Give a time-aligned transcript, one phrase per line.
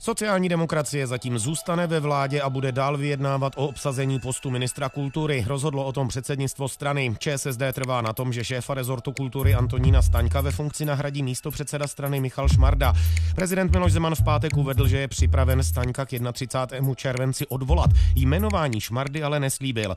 [0.00, 5.44] Sociální demokracie zatím zůstane ve vládě a bude dál vyjednávat o obsazení postu ministra kultury.
[5.48, 7.14] Rozhodlo o tom předsednictvo strany.
[7.18, 11.86] ČSSD trvá na tom, že šéfa rezortu kultury Antonína Staňka ve funkci nahradí místo předseda
[11.86, 12.92] strany Michal Šmarda.
[13.34, 16.94] Prezident Miloš Zeman v pátek uvedl, že je připraven Staňka k 31.
[16.94, 17.90] červenci odvolat.
[18.14, 19.94] Jmenování Šmardy ale neslíbil.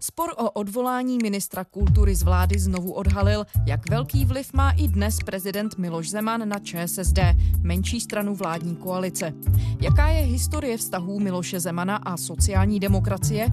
[0.00, 5.16] Spor o odvolání ministra kultury z vlády znovu odhalil, jak velký vliv má i dnes
[5.24, 7.18] prezident Miloš Zeman na ČSSD,
[7.62, 9.32] menší stranu vládní koalice.
[9.80, 13.48] Jaká je historie vztahů Miloše Zemana a sociální demokracie?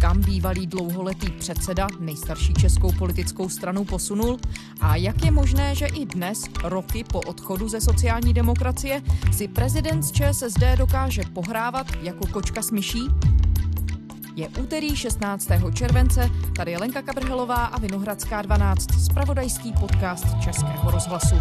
[0.00, 4.38] Kam bývalý dlouholetý předseda nejstarší českou politickou stranu posunul?
[4.80, 10.02] A jak je možné, že i dnes, roky po odchodu ze sociální demokracie, si prezident
[10.02, 13.00] z ČSSD dokáže pohrávat jako kočka s myší?
[14.40, 15.48] Je úterý 16.
[15.74, 21.36] července, tady je Lenka Kabrhelová a Vinohradská 12, spravodajský podcast Českého rozhlasu.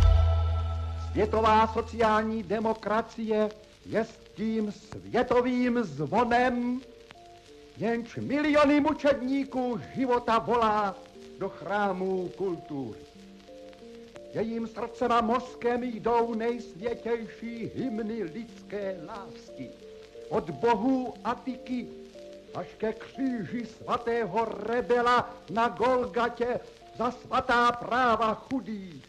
[1.12, 3.50] Světová sociální demokracie
[3.86, 6.82] je s tím světovým zvonem,
[7.78, 10.96] jenž miliony mučedníků života volá
[11.40, 13.00] do chrámů kultury.
[14.34, 19.70] Jejím srdcem a mozkem jdou nejsvětější hymny lidské lásky.
[20.30, 21.88] Od bohů Atiky
[22.56, 26.60] až ke kříži svatého rebela na Golgatě
[26.98, 29.06] za svatá práva chudých.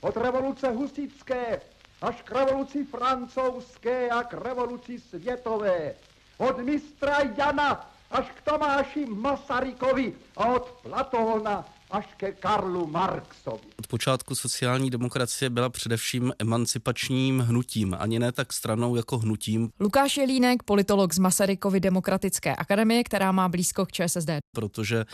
[0.00, 1.60] Od revoluce husické
[2.02, 5.94] až k revoluci francouzské a k revoluci světové.
[6.38, 13.68] Od mistra Jana až k Tomáši Masarykovi a od Platóna až ke Karlu Marxovi.
[13.78, 19.70] Od počátku sociální demokracie byla především emancipačním hnutím, ani ne tak stranou jako hnutím.
[19.80, 24.30] Lukáš Jelínek, politolog z Masarykovy demokratické akademie, která má blízko k ČSSD.
[24.54, 25.04] Protože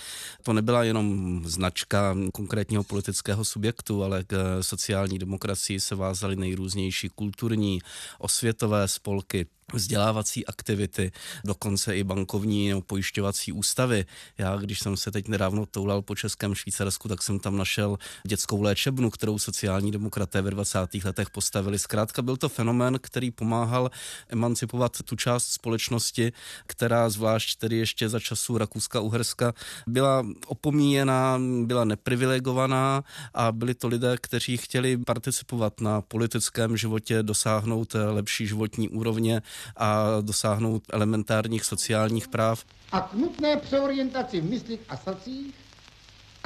[0.43, 7.79] to nebyla jenom značka konkrétního politického subjektu, ale k sociální demokracii se vázaly nejrůznější kulturní,
[8.19, 11.13] osvětové spolky, vzdělávací aktivity,
[11.45, 14.07] dokonce i bankovní nebo pojišťovací ústavy.
[14.39, 18.63] Já, když jsem se teď nedávno toulal po Českém Švýcarsku, tak jsem tam našel dětskou
[18.63, 20.79] léčebnu, kterou sociální demokraté ve 20.
[21.05, 21.79] letech postavili.
[21.79, 23.91] Zkrátka byl to fenomén, který pomáhal
[24.29, 26.33] emancipovat tu část společnosti,
[26.67, 29.53] která zvlášť tedy ještě za času Rakouska-Uherska
[29.87, 33.05] byla opomíjená, byla neprivilegovaná
[33.35, 39.43] a byli to lidé, kteří chtěli participovat na politickém životě, dosáhnout lepší životní úrovně
[39.77, 42.65] a dosáhnout elementárních sociálních práv.
[42.93, 45.55] A k nutné přeorientaci v myslích a srdcích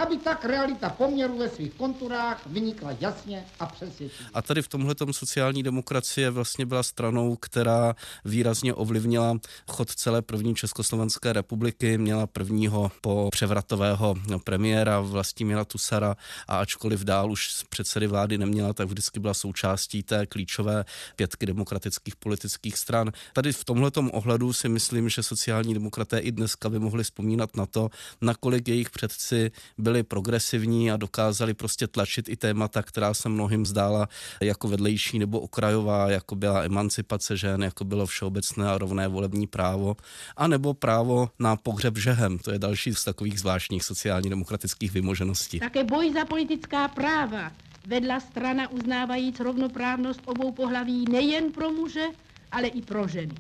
[0.02, 4.26] aby tak realita poměru ve svých konturách vynikla jasně a přesvědčivě.
[4.34, 10.54] A tady v tomhle sociální demokracie vlastně byla stranou, která výrazně ovlivnila chod celé první
[10.54, 14.14] Československé republiky, měla prvního po převratového
[14.44, 16.16] premiéra Vlastimila Tusara
[16.48, 20.84] a ačkoliv dál už předsedy vlády neměla, tak vždycky byla součástí té klíčové
[21.16, 23.12] pětky demokratických politických stran.
[23.32, 27.66] Tady v tomhle ohledu si myslím, že sociální demokraté i dneska by mohli vzpomínat na
[27.66, 27.88] to,
[28.20, 34.08] nakolik jejich předci byli progresivní a dokázali prostě tlačit i témata, která se mnohým zdála
[34.40, 39.96] jako vedlejší nebo okrajová, jako byla emancipace žen, jako bylo všeobecné a rovné volební právo,
[40.36, 42.38] a nebo právo na pohřeb žehem.
[42.38, 45.60] To je další z takových zvláštních sociálně demokratických vymožeností.
[45.60, 47.52] Také boj za politická práva
[47.86, 52.06] vedla strana uznávajíc rovnoprávnost obou pohlaví nejen pro muže,
[52.52, 53.34] ale i pro ženy.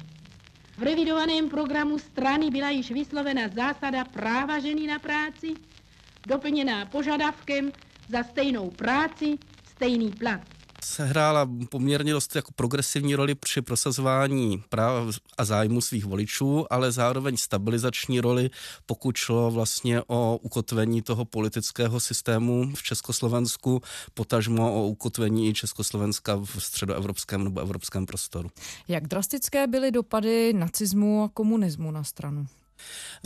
[0.78, 5.54] V revidovaném programu strany byla již vyslovena zásada práva ženy na práci,
[6.26, 7.72] doplněná požadavkem
[8.08, 10.40] za stejnou práci stejný plat
[10.84, 17.36] sehrála poměrně dost jako progresivní roli při prosazování práv a zájmu svých voličů, ale zároveň
[17.36, 18.50] stabilizační roli,
[18.86, 23.82] pokud šlo vlastně o ukotvení toho politického systému v Československu,
[24.14, 28.50] potažmo o ukotvení i Československa v středoevropském nebo evropském prostoru.
[28.88, 32.46] Jak drastické byly dopady nacismu a komunismu na stranu?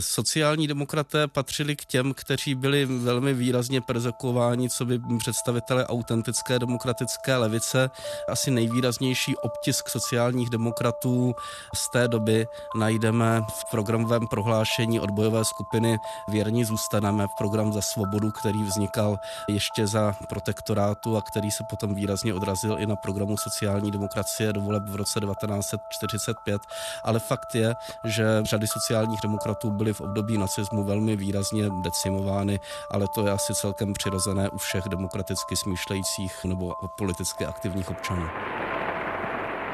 [0.01, 7.35] Sociální demokraté patřili k těm, kteří byli velmi výrazně perzekováni, co by představitelé autentické demokratické
[7.35, 7.89] levice.
[8.29, 11.35] Asi nejvýraznější obtisk sociálních demokratů
[11.75, 18.31] z té doby najdeme v programovém prohlášení odbojové skupiny Věrní zůstaneme, v program za svobodu,
[18.31, 19.19] který vznikal
[19.49, 24.61] ještě za protektorátu a který se potom výrazně odrazil i na programu sociální demokracie do
[24.61, 26.61] voleb v roce 1945.
[27.03, 27.75] Ale fakt je,
[28.05, 32.59] že řady sociálních demokratů demokratů byly v období nacismu velmi výrazně decimovány,
[32.91, 38.27] ale to je asi celkem přirozené u všech demokraticky smýšlejících nebo politicky aktivních občanů.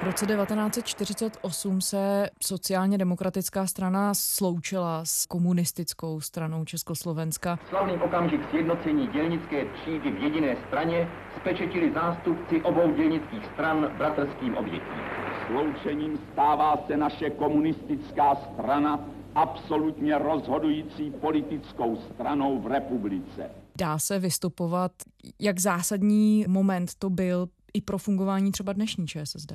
[0.01, 7.59] V roce 1948 se sociálně demokratická strana sloučila s komunistickou stranou Československa.
[7.69, 15.01] Slavný okamžik sjednocení dělnické třídy v jediné straně spečetili zástupci obou dělnických stran bratrským obětím.
[15.47, 18.99] Sloučením stává se naše komunistická strana
[19.35, 23.49] absolutně rozhodující politickou stranou v republice.
[23.77, 24.91] Dá se vystupovat,
[25.39, 29.53] jak zásadní moment to byl i pro fungování třeba dnešní ČSSD?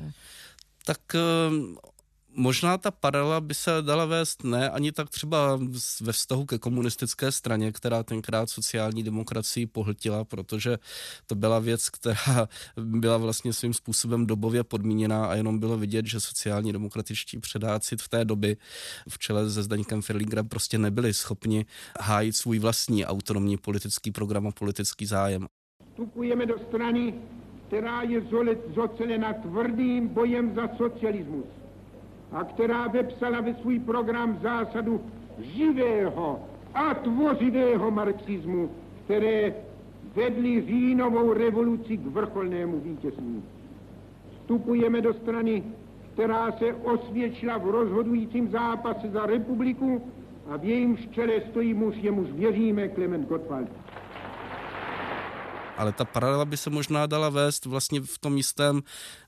[0.87, 0.99] Tak
[2.41, 5.61] Možná ta paralela by se dala vést ne ani tak třeba
[6.01, 10.79] ve vztahu ke komunistické straně, která tenkrát sociální demokracii pohltila, protože
[11.27, 16.21] to byla věc, která byla vlastně svým způsobem dobově podmíněná a jenom bylo vidět, že
[16.21, 18.57] sociální demokratičtí předáci v té doby
[19.09, 21.67] v čele se Zdeňkem Firlingrem prostě nebyli schopni
[22.01, 25.47] hájit svůj vlastní autonomní politický program a politický zájem.
[25.91, 27.15] Vstupujeme do strany,
[27.67, 28.23] která je
[28.75, 31.45] zocelena tvrdým bojem za socialismus
[32.33, 35.01] a která vepsala ve svůj program zásadu
[35.39, 36.41] živého
[36.75, 38.71] a tvořivého marxismu,
[39.05, 39.55] které
[40.15, 43.43] vedly říjnovou revoluci k vrcholnému vítězství.
[44.33, 45.63] Vstupujeme do strany,
[46.13, 50.03] která se osvědčila v rozhodujícím zápase za republiku
[50.49, 53.69] a v jejím čele stojí muž, jemuž věříme, Klement Gottwald
[55.79, 58.83] ale ta paralela by se možná dala vést vlastně v tom jistém,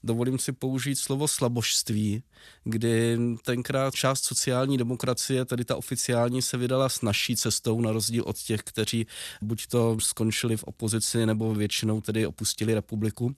[0.05, 2.23] dovolím si použít slovo slabožství,
[2.65, 8.25] kdy tenkrát část sociální demokracie, tedy ta oficiální, se vydala s naší cestou, na rozdíl
[8.27, 9.07] od těch, kteří
[9.43, 13.35] buď to skončili v opozici, nebo většinou tedy opustili republiku.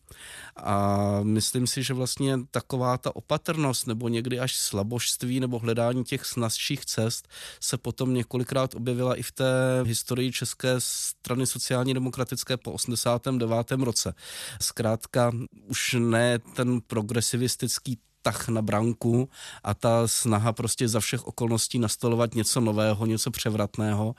[0.57, 6.25] A myslím si, že vlastně taková ta opatrnost, nebo někdy až slabožství, nebo hledání těch
[6.25, 7.29] snazších cest
[7.61, 12.73] se potom několikrát objevila i v té historii České strany sociálně demokratické po
[13.11, 13.71] 89.
[13.71, 14.15] roce.
[14.61, 15.33] Zkrátka
[15.69, 19.29] už ne ten progresivistický tah na branku
[19.65, 24.15] a ta snaha prostě za všech okolností nastolovat něco nového, něco převratného,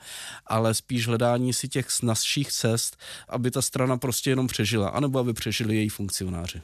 [0.46, 2.96] ale spíš hledání si těch snazších cest,
[3.28, 6.62] aby ta strana prostě jenom přežila, anebo aby přežili její funkcionáři.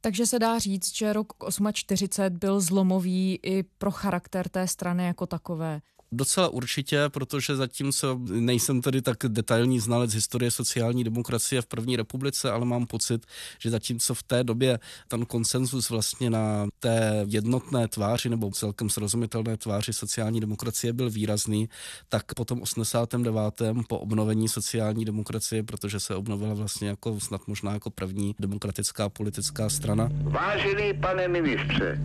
[0.00, 1.32] Takže se dá říct, že rok
[1.72, 5.80] 48 byl zlomový i pro charakter té strany jako takové.
[6.12, 12.50] Docela určitě, protože zatímco nejsem tedy tak detailní znalec historie sociální demokracie v první republice,
[12.50, 13.26] ale mám pocit,
[13.58, 14.78] že zatímco v té době
[15.08, 21.68] ten konsenzus vlastně na té jednotné tváři nebo celkem srozumitelné tváři sociální demokracie byl výrazný,
[22.08, 23.62] tak po tom 89.
[23.88, 29.68] po obnovení sociální demokracie, protože se obnovila vlastně jako snad možná jako první demokratická politická
[29.68, 30.08] strana.
[30.12, 32.00] Vážený pane ministře,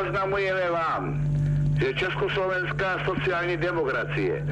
[0.00, 1.32] oznamujeme vám,
[1.80, 4.46] že Československá sociální demokracie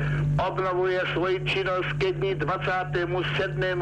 [0.49, 3.23] obnovuje svoji činnost ke dní 27.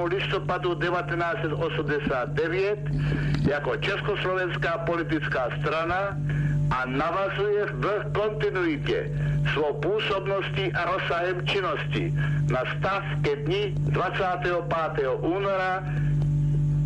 [0.04, 2.78] listopadu 1989
[3.48, 6.16] jako Československá politická strana
[6.70, 9.10] a navazuje v kontinuitě
[9.52, 12.14] svou působností a rozsahem činnosti
[12.50, 14.54] na stav ke dní 25.
[15.20, 15.84] února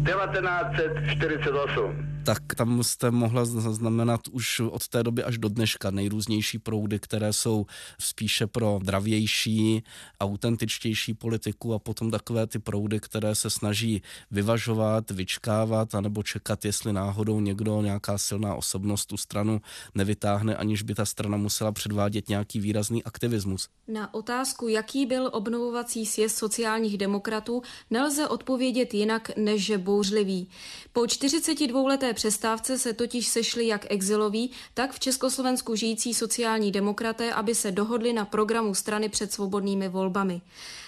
[0.05, 6.99] 1948 tak tam jste mohla zaznamenat už od té doby až do dneška nejrůznější proudy,
[6.99, 7.67] které jsou
[8.01, 9.83] spíše pro dravější,
[10.21, 16.93] autentičtější politiku a potom takové ty proudy, které se snaží vyvažovat, vyčkávat anebo čekat, jestli
[16.93, 19.61] náhodou někdo, nějaká silná osobnost tu stranu
[19.95, 23.69] nevytáhne, aniž by ta strana musela předvádět nějaký výrazný aktivismus.
[23.89, 30.49] Na otázku, jaký byl obnovovací sjezd sociálních demokratů, nelze odpovědět jinak, než že bouřlivý.
[30.93, 37.33] Po 42 leté přestávce se totiž sešli jak exiloví, tak v Československu žijící sociální demokraté,
[37.33, 40.41] aby se dohodli na programu strany před svobodnými volbami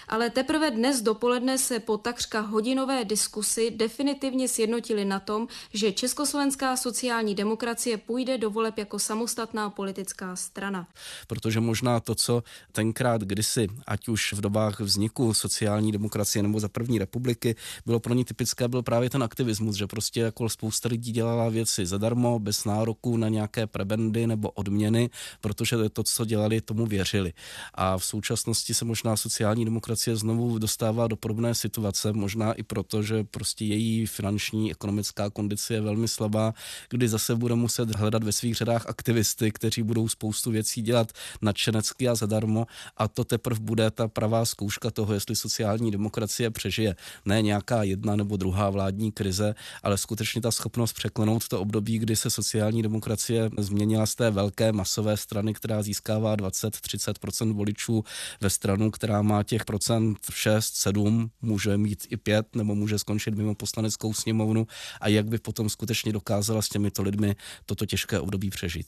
[0.07, 6.77] ale teprve dnes dopoledne se po takřka hodinové diskusi definitivně sjednotili na tom, že Československá
[6.77, 10.87] sociální demokracie půjde do voleb jako samostatná politická strana.
[11.27, 16.69] Protože možná to, co tenkrát kdysi, ať už v dobách vzniku sociální demokracie nebo za
[16.69, 21.11] první republiky, bylo pro ní typické, byl právě ten aktivismus, že prostě jako spousta lidí
[21.11, 25.09] dělala věci zadarmo, bez nároku na nějaké prebendy nebo odměny,
[25.41, 27.33] protože to, co dělali, tomu věřili.
[27.73, 32.63] A v současnosti se možná sociální demokracie demokracie znovu dostává do podobné situace, možná i
[32.63, 36.53] proto, že prostě její finanční, ekonomická kondice je velmi slabá,
[36.89, 41.11] kdy zase bude muset hledat ve svých řadách aktivisty, kteří budou spoustu věcí dělat
[41.41, 42.67] nadšenecky a zadarmo.
[42.97, 48.15] A to teprve bude ta pravá zkouška toho, jestli sociální demokracie přežije ne nějaká jedna
[48.15, 53.49] nebo druhá vládní krize, ale skutečně ta schopnost překlenout to období, kdy se sociální demokracie
[53.57, 58.03] změnila z té velké masové strany, která získává 20-30% voličů
[58.41, 59.84] ve stranu, která má těch procent
[60.31, 64.67] 6, 7, může mít i 5, nebo může skončit mimo poslaneckou sněmovnu
[65.01, 68.87] a jak by potom skutečně dokázala s těmito lidmi toto těžké období přežít.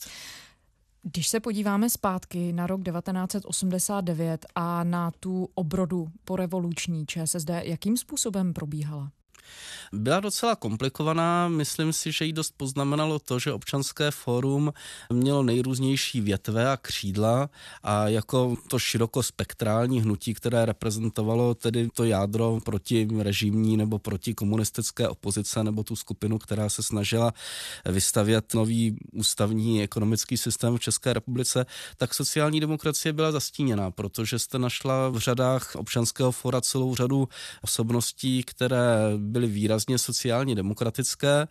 [1.03, 7.97] Když se podíváme zpátky na rok 1989 a na tu obrodu po revoluční ČSSD, jakým
[7.97, 9.11] způsobem probíhala?
[9.93, 14.73] Byla docela komplikovaná, myslím si, že jí dost poznamenalo to, že občanské fórum
[15.13, 17.49] mělo nejrůznější větve a křídla
[17.83, 25.07] a jako to širokospektrální hnutí, které reprezentovalo tedy to jádro proti režimní nebo proti komunistické
[25.07, 27.33] opozice nebo tu skupinu, která se snažila
[27.85, 31.65] vystavět nový ústavní ekonomický systém v České republice,
[31.97, 37.29] tak sociální demokracie byla zastíněná, protože jste našla v řadách občanského fora celou řadu
[37.61, 38.97] osobností, které
[39.27, 41.47] byly výrazně sociálně demokratické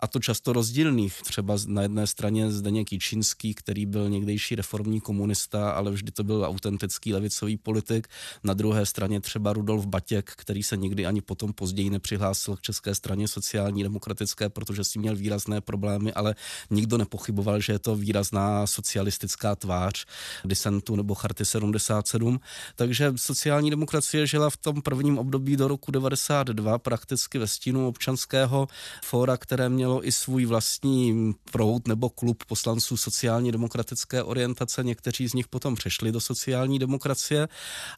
[0.00, 1.22] a to často rozdílných.
[1.22, 6.44] Třeba na jedné straně Zdeněk Jičínský, který byl někdejší reformní komunista, ale vždy to byl
[6.44, 8.08] autentický levicový politik.
[8.44, 12.94] Na druhé straně třeba Rudolf Batěk, který se nikdy ani potom později nepřihlásil k České
[12.94, 16.34] straně sociální demokratické, protože si měl výrazné problémy, ale
[16.70, 20.06] nikdo nepochyboval, že je to výrazná socialistická tvář
[20.44, 22.40] disentu nebo charty 77.
[22.74, 28.68] Takže sociální demokracie žila v tom prvním období do roku 92 prakticky ve stínu občanského
[29.04, 34.84] fóra, které mělo i svůj vlastní proud nebo klub poslanců sociálně demokratické orientace.
[34.84, 37.48] Někteří z nich potom přešli do sociální demokracie,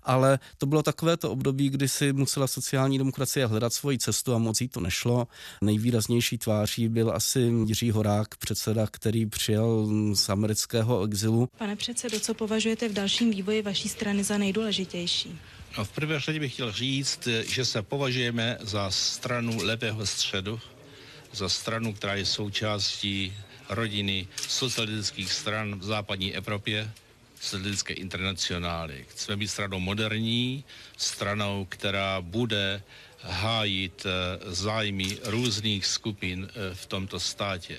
[0.02, 4.38] ale to bylo takové to období, kdy si musela sociální demokracie hledat svoji cestu a
[4.38, 5.28] moc jí to nešlo.
[5.60, 11.48] Nejvýraznější tváří byl asi Jiří Horák, předseda, který přijel z amerického exilu.
[11.58, 15.38] Pane předsedo, co považujete v dalším vývoji vaší strany za nejdůležitější?
[15.78, 20.60] No, v prvé řadě bych chtěl říct, že se považujeme za stranu levého středu,
[21.32, 23.34] za stranu, která je součástí
[23.68, 26.90] rodiny socialistických stran v západní Evropě,
[27.40, 29.06] socialistické internacionály.
[29.08, 30.64] Chceme být stranou moderní,
[30.96, 32.82] stranou, která bude
[33.22, 37.78] hájit eh, zájmy různých skupin eh, v tomto státě.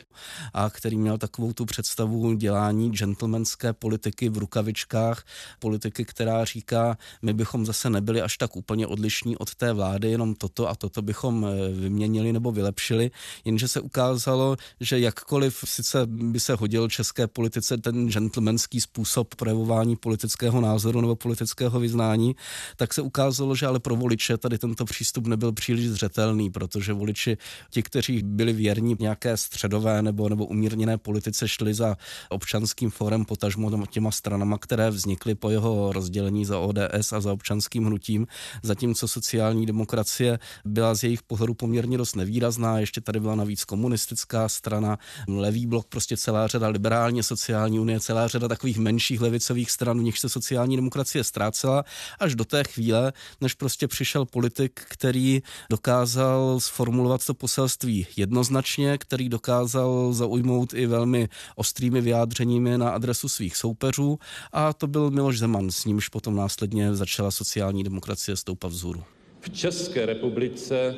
[0.53, 5.25] A který měl takovou tu představu dělání gentlemanské politiky v rukavičkách,
[5.59, 10.35] politiky, která říká, my bychom zase nebyli až tak úplně odlišní od té vlády, jenom
[10.35, 13.11] toto a toto bychom eh, vyměnili nebo vylepšili,
[13.45, 19.95] jenže se ukázalo, že jakkoliv sice by se hodil české politice ten gentlemanský způsob projevování
[19.95, 22.35] politického názoru nebo politického vyznání,
[22.75, 27.37] tak se ukázalo, že ale pro voliče tady tento přístup nebyl příliš zřetelný, protože voliči,
[27.69, 31.97] ti, kteří byli věrní nějaké středové nebo, nebo umírněné politice, šli za
[32.29, 37.85] občanským fórem, potažmo těma stranama, které vznikly po jeho rozdělení za ODS a za občanským
[37.85, 38.27] hnutím,
[38.63, 44.49] zatímco sociální demokracie byla z jejich pohledu poměrně dost nevýrazná, ještě tady byla navíc komunistická
[44.49, 44.97] strana,
[45.27, 50.03] levý blok, prostě celá řada liberálně sociální unie, celá řada takových menších levicových stran, v
[50.03, 51.83] nich se sociální demokracie ztrácela
[52.19, 58.97] až do té chvíle, než prostě přišel politik, který který dokázal sformulovat to poselství jednoznačně,
[58.97, 64.19] který dokázal zaujmout i velmi ostrými vyjádřeními na adresu svých soupeřů
[64.53, 69.03] a to byl Miloš Zeman, s nímž potom následně začala sociální demokracie stoupat vzhůru.
[69.39, 70.95] V České republice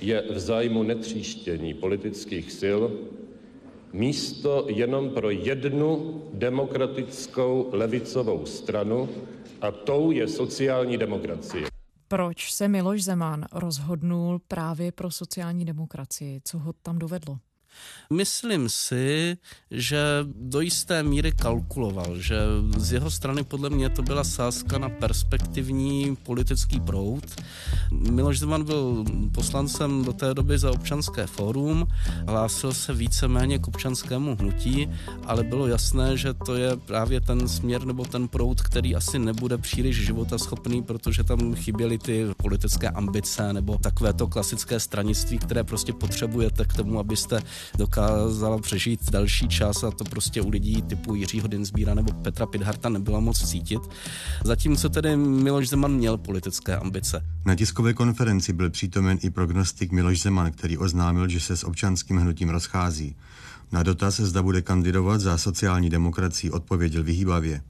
[0.00, 2.80] je v zájmu netříštění politických sil
[3.92, 9.08] místo jenom pro jednu demokratickou levicovou stranu
[9.60, 11.73] a tou je sociální demokracie
[12.14, 17.38] proč se Miloš Zeman rozhodnul právě pro sociální demokracii, co ho tam dovedlo.
[18.10, 19.36] Myslím si,
[19.70, 22.36] že do jisté míry kalkuloval, že
[22.76, 27.24] z jeho strany podle mě to byla sázka na perspektivní politický proud.
[27.90, 29.04] Miloš Zeman byl
[29.34, 31.86] poslancem do té doby za občanské fórum,
[32.28, 34.88] hlásil se víceméně k občanskému hnutí,
[35.26, 39.58] ale bylo jasné, že to je právě ten směr nebo ten proud, který asi nebude
[39.58, 45.92] příliš životaschopný, protože tam chyběly ty politické ambice nebo takové to klasické stranictví, které prostě
[45.92, 47.42] potřebujete k tomu, abyste
[47.78, 52.88] dokázala přežít další čas a to prostě u lidí typu Jiřího Dinsbíra nebo Petra Pidharta
[52.88, 53.80] nebylo moc cítit.
[54.44, 57.24] Zatímco tedy Miloš Zeman měl politické ambice.
[57.46, 62.16] Na tiskové konferenci byl přítomen i prognostik Miloš Zeman, který oznámil, že se s občanským
[62.16, 63.16] hnutím rozchází.
[63.72, 67.60] Na dotaz, zda bude kandidovat za sociální demokracii, odpověděl vyhýbavě.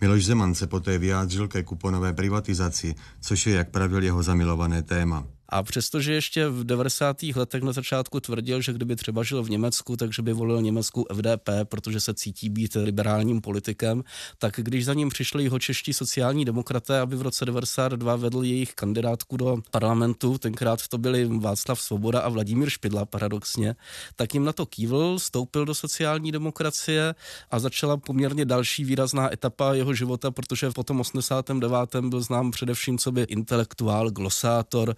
[0.00, 5.26] Miloš Zeman se poté vyjádřil ke kuponové privatizaci, což je, jak pravil, jeho zamilované téma.
[5.50, 7.22] A přestože ještě v 90.
[7.22, 11.48] letech na začátku tvrdil, že kdyby třeba žil v Německu, takže by volil německou FDP,
[11.64, 14.04] protože se cítí být liberálním politikem,
[14.38, 18.74] tak když za ním přišli jeho čeští sociální demokraté, aby v roce 92 vedl jejich
[18.74, 23.76] kandidátku do parlamentu, tenkrát to byli Václav Svoboda a Vladimír Špidla paradoxně,
[24.16, 27.14] tak jim na to kývl, stoupil do sociální demokracie
[27.50, 31.96] a začala poměrně další výrazná etapa jeho života, protože v tom 89.
[32.08, 34.96] byl znám především co by intelektuál, glosátor,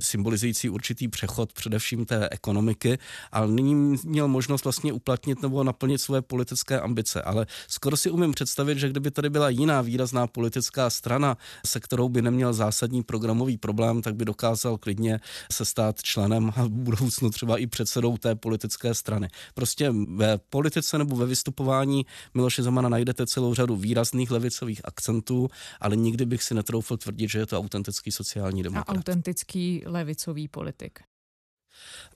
[0.00, 2.98] symbolizující určitý přechod především té ekonomiky,
[3.32, 7.22] ale nyní měl možnost vlastně uplatnit nebo naplnit své politické ambice.
[7.22, 11.36] Ale skoro si umím představit, že kdyby tady byla jiná výrazná politická strana,
[11.66, 15.20] se kterou by neměl zásadní programový problém, tak by dokázal klidně
[15.52, 19.28] se stát členem a v budoucnu třeba i předsedou té politické strany.
[19.54, 25.48] Prostě ve politice nebo ve vystupování Miloše Zemana najdete celou řadu výrazných levicových akcentů,
[25.80, 28.96] ale nikdy bych si netroufl tvrdit, že je to autentický sociální demokrat.
[28.96, 31.11] A autentický levicový politik.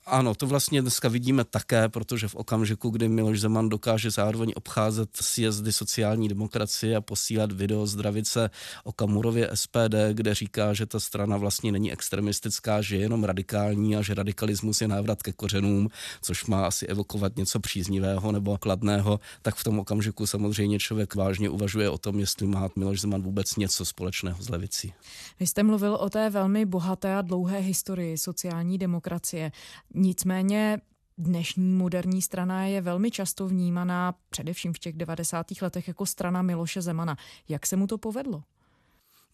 [0.09, 5.09] Ano, to vlastně dneska vidíme také, protože v okamžiku, kdy Miloš Zeman dokáže zároveň obcházet
[5.21, 8.49] sjezdy sociální demokracie a posílat video zdravice
[8.83, 13.95] o Kamurově SPD, kde říká, že ta strana vlastně není extremistická, že je jenom radikální
[13.95, 15.89] a že radikalismus je návrat ke kořenům,
[16.21, 21.49] což má asi evokovat něco příznivého nebo kladného, tak v tom okamžiku samozřejmě člověk vážně
[21.49, 24.93] uvažuje o tom, jestli má Miloš Zeman vůbec něco společného s levicí.
[25.39, 29.51] Vy jste mluvil o té velmi bohaté a dlouhé historii sociální demokracie.
[29.93, 30.81] Nicméně
[31.17, 35.45] dnešní moderní strana je velmi často vnímaná, především v těch 90.
[35.61, 37.17] letech, jako strana Miloše Zemana.
[37.49, 38.43] Jak se mu to povedlo?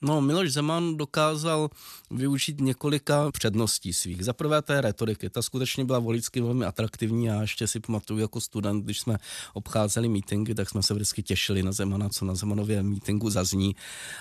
[0.06, 1.70] No, Miloš Zeman dokázal
[2.12, 4.26] využít několika předností svých.
[4.26, 7.26] Za prvé té retoriky, ta skutečně byla volicky velmi atraktivní.
[7.26, 9.18] Já ještě si pamatuju jako student, když jsme
[9.54, 13.76] obcházeli mítingy, tak jsme se vždycky těšili na Zemana, co na Zemanově mítingu zazní,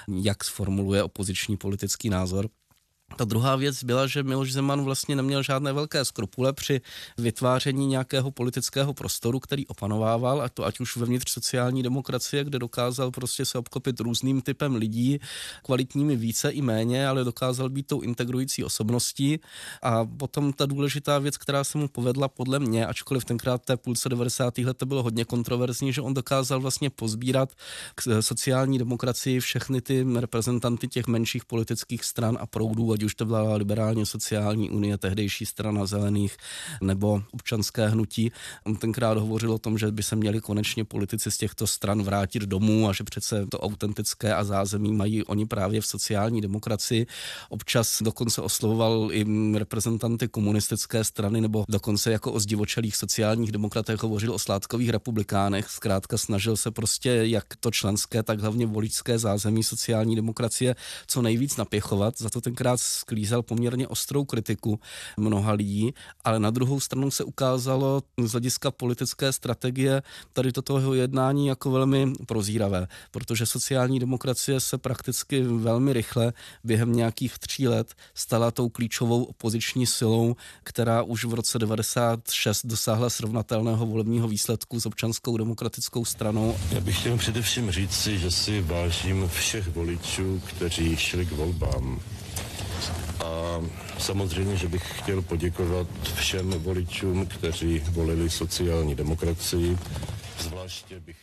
[0.08, 2.48] jak sformuluje opoziční politický názor.
[3.16, 6.80] Ta druhá věc byla, že Miloš Zeman vlastně neměl žádné velké skrupule při
[7.18, 13.10] vytváření nějakého politického prostoru, který opanovával, a to ať už vevnitř sociální demokracie, kde dokázal
[13.10, 15.18] prostě se obklopit různým typem lidí,
[15.62, 19.40] kvalitními více i méně, ale dokázal být tou integrující osobností.
[19.82, 24.08] A potom ta důležitá věc, která se mu povedla podle mě, ačkoliv tenkrát té půlce
[24.08, 24.58] 90.
[24.58, 27.52] let to bylo hodně kontroverzní, že on dokázal vlastně pozbírat
[27.94, 33.54] k sociální demokracii všechny ty reprezentanty těch menších politických stran a proudů, už to byla
[33.54, 36.36] liberálně sociální unie, tehdejší strana zelených
[36.80, 38.32] nebo občanské hnutí.
[38.64, 42.42] On tenkrát hovořil o tom, že by se měli konečně politici z těchto stran vrátit
[42.42, 47.06] domů a že přece to autentické a zázemí mají oni právě v sociální demokracii.
[47.48, 49.26] Občas dokonce oslovoval i
[49.58, 55.68] reprezentanty komunistické strany nebo dokonce jako o zdivočelých sociálních demokratech hovořil o sládkových republikánech.
[55.68, 60.74] Zkrátka snažil se prostě jak to členské, tak hlavně voličské zázemí sociální demokracie
[61.06, 62.18] co nejvíc napěchovat.
[62.18, 64.80] Za to tenkrát sklízel poměrně ostrou kritiku
[65.16, 70.02] mnoha lidí, ale na druhou stranu se ukázalo z hlediska politické strategie
[70.32, 76.32] tady toto jeho jednání jako velmi prozíravé, protože sociální demokracie se prakticky velmi rychle
[76.64, 83.10] během nějakých tří let stala tou klíčovou opoziční silou, která už v roce 96 dosáhla
[83.10, 86.56] srovnatelného volebního výsledku s občanskou demokratickou stranou.
[86.70, 92.00] Já bych chtěl především říci, že si vážím všech voličů, kteří šli k volbám.
[93.32, 93.60] A
[93.98, 99.78] samozřejmě, že bych chtěl poděkovat všem voličům, kteří volili sociální demokracii.
[100.38, 101.16] Zvláště bych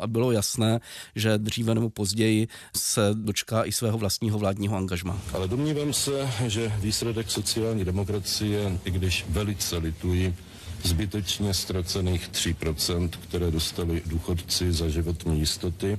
[0.00, 0.80] a bylo jasné,
[1.16, 5.18] že dříve nebo později se dočká i svého vlastního vládního angažma.
[5.32, 10.34] Ale domnívám se, že výsledek sociální demokracie, i když velice lituji,
[10.82, 15.98] zbytečně ztracených 3%, které dostali důchodci za životní jistoty,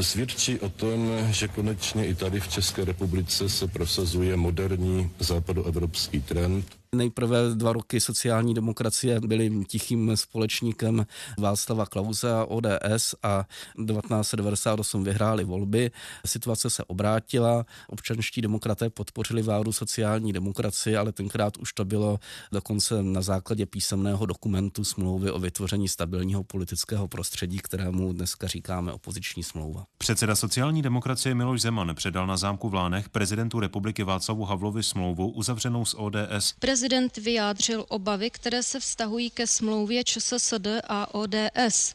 [0.00, 6.77] svědčí o tom, že konečně i tady v České republice se prosazuje moderní západoevropský trend,
[6.94, 11.06] Nejprve dva roky sociální demokracie byli tichým společníkem
[11.38, 13.44] Václava Klauze a ODS a
[13.86, 15.90] 1998 vyhráli volby.
[16.26, 22.18] Situace se obrátila, občanští demokraté podpořili vládu sociální demokracie, ale tenkrát už to bylo
[22.52, 29.42] dokonce na základě písemného dokumentu smlouvy o vytvoření stabilního politického prostředí, kterému dneska říkáme opoziční
[29.42, 29.84] smlouva.
[29.98, 35.30] Předseda sociální demokracie Miloš Zeman předal na zámku v Lánech prezidentu republiky Václavu Havlovi smlouvu
[35.30, 36.54] uzavřenou s ODS.
[36.78, 41.94] Prezident vyjádřil obavy, které se vztahují ke smlouvě ČSSD a ODS.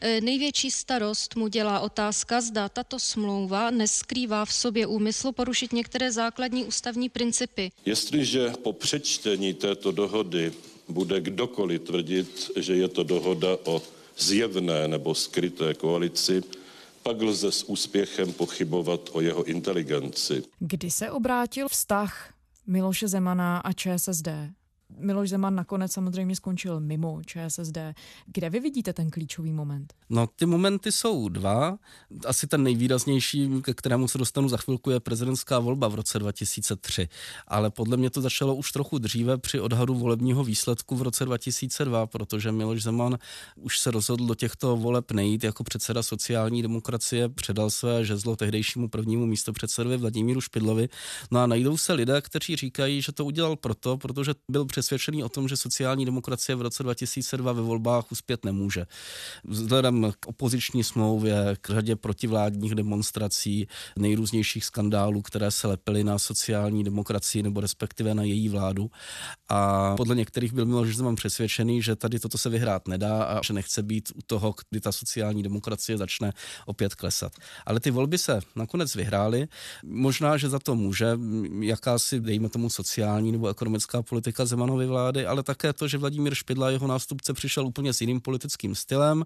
[0.00, 6.12] E, největší starost mu dělá otázka, zda tato smlouva neskrývá v sobě úmysl porušit některé
[6.12, 7.72] základní ústavní principy.
[7.86, 10.52] Jestliže po přečtení této dohody
[10.88, 13.82] bude kdokoliv tvrdit, že je to dohoda o
[14.18, 16.42] zjevné nebo skryté koalici,
[17.02, 20.42] pak lze s úspěchem pochybovat o jeho inteligenci.
[20.58, 22.32] Kdy se obrátil vztah
[22.66, 24.28] Miloše Zemana a ČSSD?
[24.98, 27.78] Miloš Zeman nakonec samozřejmě skončil mimo ČSSD.
[28.26, 29.94] Kde vy vidíte ten klíčový moment?
[30.10, 31.78] No, ty momenty jsou dva.
[32.26, 37.08] Asi ten nejvýraznější, ke kterému se dostanu za chvilku, je prezidentská volba v roce 2003.
[37.48, 42.06] Ale podle mě to začalo už trochu dříve při odhadu volebního výsledku v roce 2002,
[42.06, 43.18] protože Miloš Zeman
[43.56, 48.88] už se rozhodl do těchto voleb nejít jako předseda sociální demokracie, předal své žezlo tehdejšímu
[48.88, 50.88] prvnímu místopředsedovi Vladimíru Špidlovi.
[51.30, 55.28] No a najdou se lidé, kteří říkají, že to udělal proto, protože byl přesvědčený o
[55.28, 58.86] tom, že sociální demokracie v roce 2002 ve volbách uspět nemůže.
[59.44, 63.68] Vzhledem k opoziční smlouvě, k řadě protivládních demonstrací,
[63.98, 68.90] nejrůznějších skandálů, které se lepily na sociální demokracii nebo respektive na její vládu.
[69.48, 73.52] A podle některých byl Miloš Zeman přesvědčený, že tady toto se vyhrát nedá a že
[73.52, 76.32] nechce být u toho, kdy ta sociální demokracie začne
[76.66, 77.32] opět klesat.
[77.66, 79.48] Ale ty volby se nakonec vyhrály.
[79.84, 81.18] Možná, že za to může
[81.60, 86.70] jakási, dejme tomu, sociální nebo ekonomická politika Zemanovy vlády, ale také to, že Vladimír Špidla,
[86.70, 89.24] jeho nástupce, přišel úplně s jiným politickým stylem.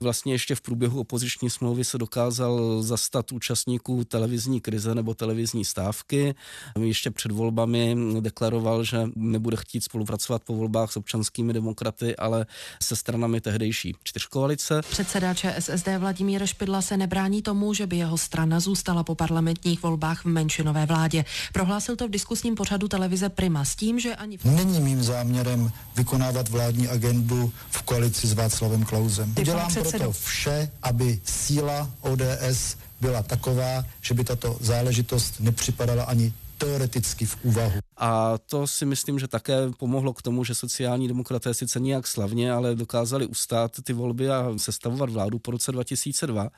[0.00, 6.34] Vlastně ještě v průběhu opoziční smlouvy se dokázal zastat účastníků televizní krize nebo televizní stávky.
[6.80, 12.46] Ještě před volbami deklaroval, že nebude chtít spolupracovat po volbách s občanskými demokraty, ale
[12.82, 14.82] se stranami tehdejší čtyřkoalice.
[14.90, 20.24] Předseda ČSSD Vladimír Špidla se nebrání tomu, že by jeho strana zůstala po parlamentních volbách
[20.24, 21.24] v menšinové vládě.
[21.52, 24.38] Prohlásil to v diskusním pořadu televize Prima s tím, že ani...
[24.44, 29.34] Není mým záměrem vykonávat vládní agendu v koalici s Václavem Klausem.
[29.34, 36.32] Dělám proto vše, aby síla ODS byla taková, že by tato záležitost nepřipadala ani
[36.62, 37.78] teoreticky v úvahu.
[37.96, 42.52] A to si myslím, že také pomohlo k tomu, že sociální demokraté sice nijak slavně,
[42.52, 46.48] ale dokázali ustát ty volby a sestavovat vládu po roce 2002.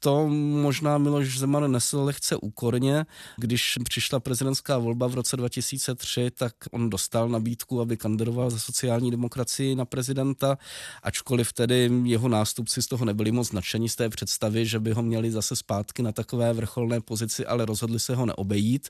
[0.00, 0.28] To
[0.62, 3.06] možná Miloš Zeman nesl lehce úkorně.
[3.36, 9.10] Když přišla prezidentská volba v roce 2003, tak on dostal nabídku, aby kandidoval za sociální
[9.10, 10.58] demokracii na prezidenta,
[11.02, 15.02] ačkoliv tedy jeho nástupci z toho nebyli moc nadšení z té představy, že by ho
[15.02, 18.88] měli zase zpátky na takové vrcholné pozici, ale rozhodli se ho neobejít.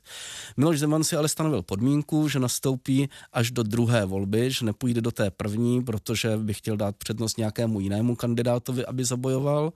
[0.57, 5.11] Miloš Zeman si ale stanovil podmínku, že nastoupí až do druhé volby, že nepůjde do
[5.11, 9.73] té první, protože by chtěl dát přednost nějakému jinému kandidátovi, aby zabojoval.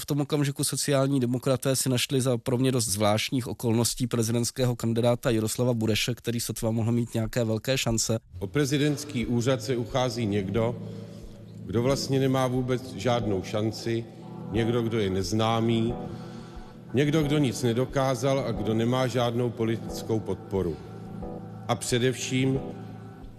[0.00, 5.30] V tom okamžiku sociální demokraté si našli za pro mě dost zvláštních okolností prezidentského kandidáta
[5.30, 8.18] Jaroslava Bureše, který sotva mohl mít nějaké velké šance.
[8.38, 10.76] O prezidentský úřad se uchází někdo,
[11.66, 14.04] kdo vlastně nemá vůbec žádnou šanci,
[14.52, 15.94] někdo, kdo je neznámý,
[16.94, 20.76] Někdo, kdo nic nedokázal a kdo nemá žádnou politickou podporu.
[21.68, 22.60] A především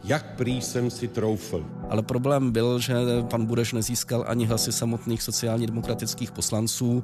[0.04, 1.66] jak prý jsem si troufl.
[1.90, 2.96] Ale problém byl, že
[3.30, 7.04] pan Bureš nezískal ani hlasy samotných sociálně demokratických poslanců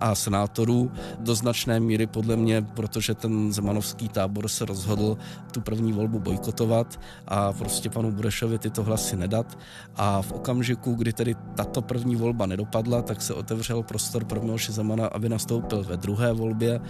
[0.00, 5.18] a senátorů do značné míry podle mě, protože ten zemanovský tábor se rozhodl
[5.52, 9.58] tu první volbu bojkotovat a prostě panu Burešovi tyto hlasy nedat.
[9.96, 14.72] A v okamžiku, kdy tedy tato první volba nedopadla, tak se otevřel prostor pro Miloše
[14.72, 16.80] Zemana, aby nastoupil ve druhé volbě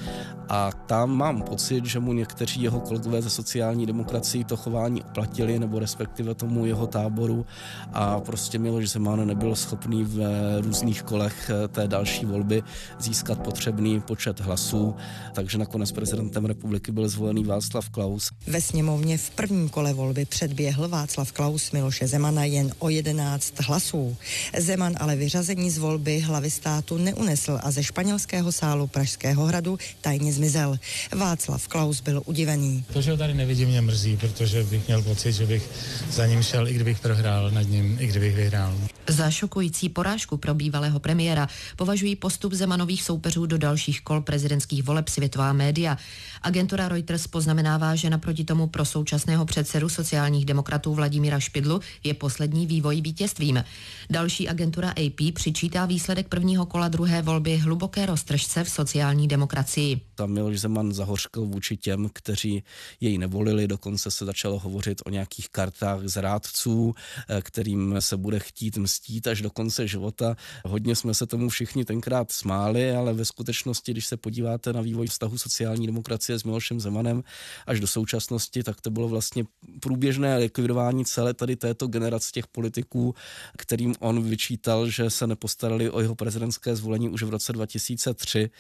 [0.49, 5.47] a tam mám pocit, že mu někteří jeho kolegové ze sociální demokracii to chování oplatili
[5.48, 7.46] fandili, nebo respektive tomu jeho táboru
[7.92, 10.20] a prostě Miloš Zeman nebyl schopný v
[10.61, 12.62] různých kolech eh, té další volby
[13.00, 14.94] získat potřebný počet hlasů,
[15.34, 18.30] takže nakonec prezidentem republiky byl zvolený Václav Klaus.
[18.46, 24.16] Ve sněmovně v prvním kole volby předběhl Václav Klaus Miloše Zemana jen o 11 hlasů.
[24.58, 30.32] Zeman ale vyřazení z volby hlavy státu neunesl a ze španělského sálu Pražského hradu tajně
[30.32, 30.78] zmizel.
[31.16, 32.84] Václav Klaus byl udivený.
[32.92, 35.70] To, že ho tady nevidím, mě mrzí, protože bych měl pocit, že bych
[36.11, 38.74] za ním šel, i kdybych prohrál nad ním, i kdybych vyhrál.
[39.09, 45.09] Za šokující porážku pro bývalého premiéra považují postup Zemanových soupeřů do dalších kol prezidentských voleb
[45.09, 45.96] světová média.
[46.42, 52.66] Agentura Reuters poznamenává, že naproti tomu pro současného předsedu sociálních demokratů Vladimíra Špidlu je poslední
[52.66, 53.64] vývoj vítězstvím.
[54.11, 60.01] Další agentura AP přičítá výsledek prvního kola druhé volby hluboké roztržce v sociální demokracii.
[60.14, 62.62] Tam Miloš Zeman zahořkl vůči těm, kteří
[63.01, 66.94] jej nevolili, dokonce se začalo hovořit o nějakých kartách zrádců,
[67.28, 70.36] eh, kterým se bude chtít mstít až do konce života.
[70.64, 75.06] Hodně jsme se tomu všichni tenkrát smáli, ale ve skutečnosti, když se podíváte na vývoj
[75.06, 77.22] vztahu sociální demokracie s Milošem Zemanem
[77.66, 79.44] až do současnosti, tak to bylo vlastně
[79.80, 83.14] průběžné likvidování celé tady této generace těch politiků,
[83.56, 88.50] kterým on vyčítal, že se nepostarali o jeho prezidentské zvolení už v roce 2003.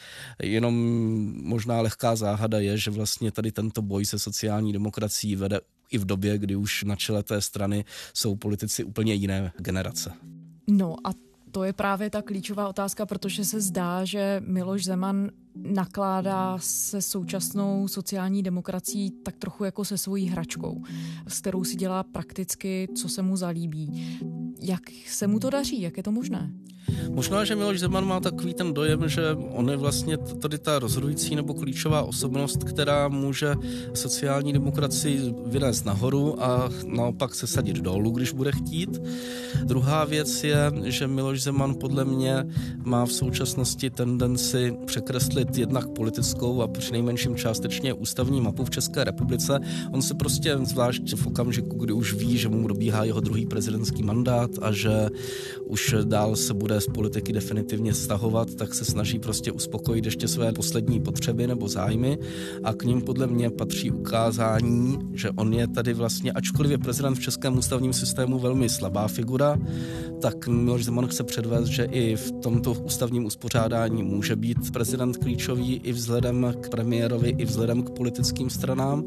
[0.42, 0.74] Jenom
[1.42, 6.04] možná lehká záhada je, že vlastně tady tento boj se sociální demokracií vede i v
[6.04, 10.12] době, kdy už na čele té strany jsou politici úplně jiné generace.
[10.68, 11.10] No a
[11.50, 17.88] To je právě ta klíčová otázka, protože se zdá, že Miloš Zeman nakládá se současnou
[17.88, 20.82] sociální demokracií tak trochu jako se svojí hračkou,
[21.28, 24.18] s kterou si dělá prakticky, co se mu zalíbí.
[24.60, 25.80] Jak se mu to daří?
[25.80, 26.50] Jak je to možné?
[27.10, 31.36] Možná, že Miloš Zeman má takový ten dojem, že on je vlastně tady ta rozhodující
[31.36, 33.54] nebo klíčová osobnost, která může
[33.94, 39.00] sociální demokracii vynést nahoru a naopak se sadit dolů, když bude chtít.
[39.64, 42.44] Druhá věc je, že Miloš Zeman podle mě
[42.84, 49.60] má v současnosti tendenci překreslit jednak politickou a přinejmenším částečně ústavní mapu v České republice.
[49.92, 54.02] On se prostě, zvlášť v okamžiku, kdy už ví, že mu dobíhá jeho druhý prezidentský
[54.02, 55.08] mandát a že
[55.64, 60.52] už dál se bude z politiky definitivně stahovat, tak se snaží prostě uspokojit ještě své
[60.52, 62.18] poslední potřeby nebo zájmy
[62.64, 67.14] a k ním podle mě patří ukázání, že on je tady vlastně, ačkoliv je prezident
[67.14, 69.58] v českém ústavním systému velmi slabá figura,
[70.20, 75.80] tak Miloš Zeman chce předvést, že i v tomto ústavním uspořádání může být prezident klíčový
[75.84, 79.04] i vzhledem k premiérovi, i vzhledem k politickým stranám.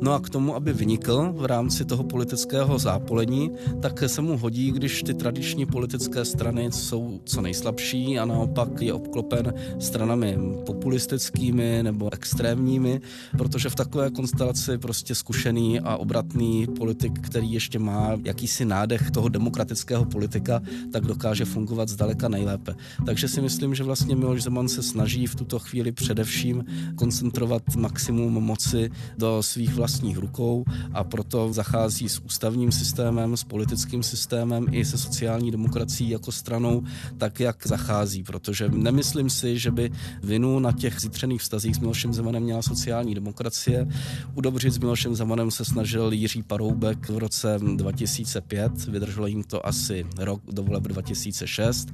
[0.00, 4.70] No a k tomu, aby vynikl v rámci toho politického zápolení, tak se mu hodí,
[4.70, 12.12] když ty tradiční politické strany jsou co nejslabší a naopak je obklopen stranami populistickými nebo
[12.12, 13.00] extrémními,
[13.38, 19.28] protože v takové konstelaci prostě zkušený a obratný politik, který ještě má jakýsi nádech toho
[19.28, 22.74] demokratického politika, tak dokáže fungovat zdaleka nejlépe.
[23.06, 26.64] Takže si myslím, že vlastně Miloš Zeman se snaží v tuto chvíli především
[26.96, 34.02] koncentrovat maximum moci do svých vlastních rukou a proto zachází s ústavním systémem, s politickým
[34.02, 36.84] systémem i se sociální demokracií jako stranou
[37.18, 39.90] tak, jak zachází, protože nemyslím si, že by
[40.22, 43.88] vinu na těch zítřených vztazích s Milošem Zemanem měla sociální demokracie.
[44.34, 50.06] Udobřit s Milošem Zemanem se snažil Jiří Paroubek v roce 2005, vydrželo jim to asi
[50.18, 51.88] rok do voleb 2006.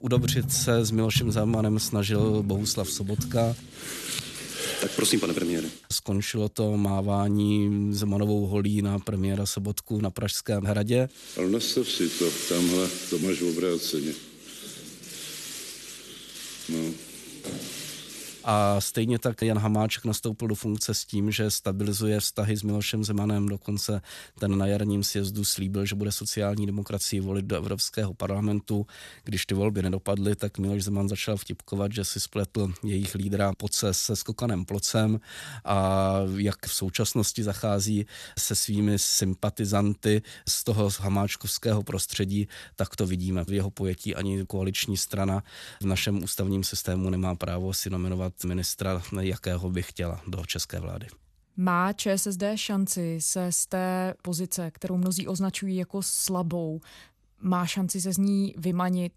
[0.00, 3.54] Udobřit se s Milošem Zemanem snažil Bohuslav Sobotka.
[4.84, 5.68] Tak prosím, pane premiére.
[5.92, 11.08] Skončilo to mávání Zemanovou holí na premiéra Sobotku na Pražském hradě.
[11.36, 14.12] Ale nastav si to, tamhle to máš v obráceně.
[16.68, 17.13] No.
[18.44, 23.04] A stejně tak Jan Hamáček nastoupil do funkce s tím, že stabilizuje vztahy s Milošem
[23.04, 23.48] Zemanem.
[23.48, 24.02] Dokonce
[24.38, 28.86] ten na jarním sjezdu slíbil, že bude sociální demokracii volit do Evropského parlamentu.
[29.24, 33.94] Když ty volby nedopadly, tak Miloš Zeman začal vtipkovat, že si spletl jejich lídra Poce
[33.94, 35.20] se skokaném plocem
[35.64, 38.06] a jak v současnosti zachází
[38.38, 43.44] se svými sympatizanty z toho hamáčkovského prostředí, tak to vidíme.
[43.44, 45.42] V jeho pojetí ani koaliční strana
[45.80, 51.06] v našem ústavním systému nemá právo si nominovat ministra, jakého by chtěla do české vlády.
[51.56, 56.80] Má ČSSD šanci se z té pozice, kterou mnozí označují jako slabou,
[57.40, 59.12] má šanci se z ní vymanit,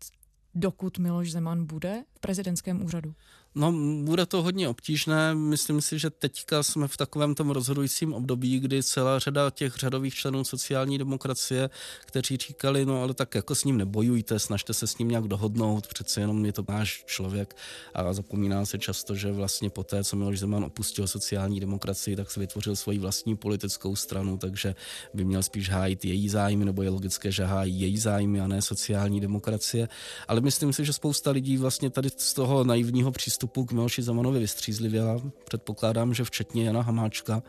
[0.55, 3.15] dokud Miloš Zeman bude v prezidentském úřadu?
[3.57, 5.35] No, bude to hodně obtížné.
[5.35, 10.15] Myslím si, že teďka jsme v takovém tom rozhodujícím období, kdy celá řada těch řadových
[10.15, 11.69] členů sociální demokracie,
[12.05, 15.87] kteří říkali, no ale tak jako s ním nebojujte, snažte se s ním nějak dohodnout,
[15.87, 17.55] přece jenom je to náš člověk
[17.93, 22.31] a zapomíná se často, že vlastně po té, co Miloš Zeman opustil sociální demokracii, tak
[22.31, 24.75] se vytvořil svoji vlastní politickou stranu, takže
[25.13, 28.61] by měl spíš hájit její zájmy, nebo je logické, že hájí její zájmy a ne
[28.61, 29.89] sociální demokracie.
[30.27, 34.01] Ale myslím si, že spousta lidí vlastně tady z toho naivního přístupu přístupu k Miloši
[34.01, 35.21] Zemanovi vystřízlivěla.
[35.45, 37.43] Předpokládám, že včetně Jana Hamáčka.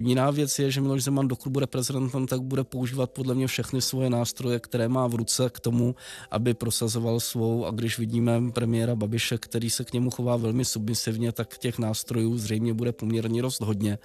[0.00, 3.82] Jiná věc je, že Miloš Zeman, dokud bude prezidentem, tak bude používat podle mě všechny
[3.82, 5.94] svoje nástroje, které má v ruce k tomu,
[6.30, 7.66] aby prosazoval svou.
[7.66, 12.38] A když vidíme premiéra Babiše, který se k němu chová velmi submisivně, tak těch nástrojů
[12.38, 13.98] zřejmě bude poměrně dost hodně.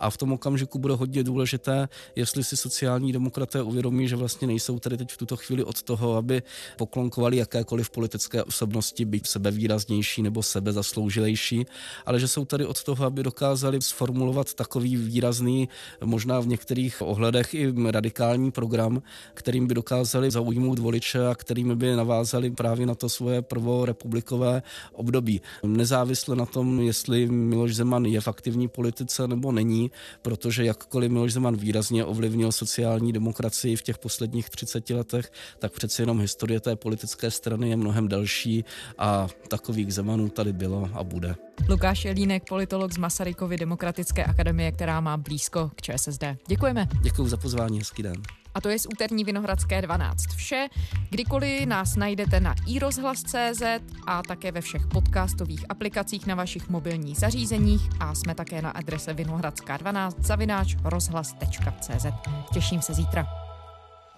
[0.00, 4.78] A v tom okamžiku bude hodně důležité, jestli si sociální demokraté uvědomí, že vlastně nejsou
[4.78, 6.42] tady teď v tuto chvíli od toho, aby
[6.76, 11.66] poklonkovali jakékoliv politické osobnosti, být sebevýraznější nebo sebe zasloužilejší,
[12.06, 15.68] ale že jsou tady od toho, aby dokázali sformulovat takový výrazný,
[16.04, 19.02] možná v některých ohledech i radikální program,
[19.34, 25.40] kterým by dokázali zaujmout voliče a kterým by navázali právě na to svoje prvorepublikové období.
[25.64, 29.90] Nezávisle na tom, jestli Miloš Zeman je v aktivní politice nebo není,
[30.22, 36.02] protože jakkoliv Miloš Zeman výrazně ovlivnil sociální demokracii v těch posledních 30 letech, tak přeci
[36.02, 38.64] jenom historie té politické strany je mnohem delší
[38.98, 41.34] a takových Zemanů tady bylo a bude.
[41.68, 46.24] Lukáš Jelínek, politolog z Masarykovy demokratické akademie, která má blízko k ČSSD.
[46.46, 46.88] Děkujeme.
[47.02, 48.22] Děkuji za pozvání, hezký den.
[48.54, 50.68] A to je z úterní Vinohradské 12 vše.
[51.10, 53.62] Kdykoliv nás najdete na iRozhlas.cz
[54.06, 59.14] a také ve všech podcastových aplikacích na vašich mobilních zařízeních a jsme také na adrese
[59.14, 62.06] vinohradská12 zavináč rozhlas.cz.
[62.52, 63.26] Těším se zítra.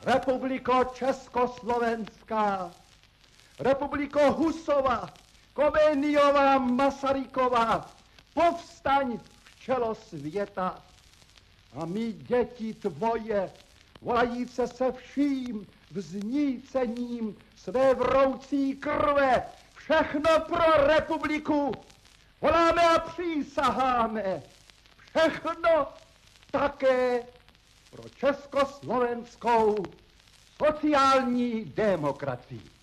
[0.07, 2.70] Republiko Československá,
[3.61, 5.09] Republiko Husova,
[5.54, 7.90] Koméniová, Masaryková,
[8.34, 10.82] povstaň v čelo světa.
[11.72, 13.52] A my, děti tvoje,
[14.00, 19.42] volajíce se vším vznícením své vroucí krve,
[19.76, 21.72] všechno pro republiku,
[22.40, 24.42] voláme a přísaháme,
[25.10, 25.86] všechno
[26.50, 27.22] také
[27.90, 29.76] pro československou
[30.64, 32.73] sociální demokracii.